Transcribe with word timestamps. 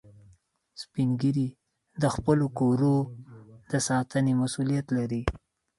سپین 0.81 1.09
ږیری 1.19 1.47
د 2.01 2.03
خپلو 2.15 2.45
کورو 2.59 2.95
د 3.71 3.73
ساتنې 3.87 4.33
مسؤولیت 4.41 4.87
لري 4.97 5.23